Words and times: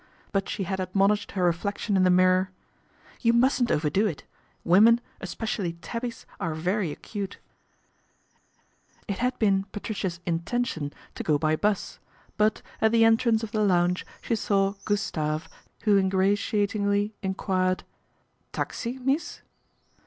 But 0.31 0.49
she 0.49 0.63
had 0.63 0.79
admonished 0.79 1.33
her 1.33 1.43
reflection 1.43 1.95
in 1.95 2.01
the 2.03 2.09
mirror," 2.09 2.49
You 3.21 3.33
mustn't 3.33 3.69
overdo 3.69 4.07
it. 4.07 4.23
Women, 4.63 4.99
es 5.21 5.35
pecially 5.35 5.77
tabbies, 5.79 6.25
are 6.39 6.55
very 6.55 6.91
acute." 6.91 7.37
30 9.03 9.05
PATRICIA 9.05 9.05
BRENT, 9.05 9.05
SPINSTER 9.05 9.13
It 9.13 9.21
had 9.21 9.39
been 9.39 9.63
Patricia's 9.71 10.19
intention 10.25 10.93
to 11.13 11.21
go 11.23 11.37
by 11.37 11.55
bus 11.55 11.99
but 12.35 12.63
at 12.81 12.91
the 12.91 13.05
entrance 13.05 13.43
of 13.43 13.51
the 13.51 13.61
lounge 13.63 14.03
she 14.23 14.35
saw 14.35 14.73
Gustave 14.85 15.47
who 15.83 15.97
ingratiatingly 15.99 17.13
enquired," 17.21 17.83
Taxi, 18.53 18.97
mees 18.97 19.43